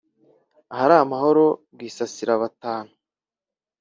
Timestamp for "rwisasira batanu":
1.73-2.91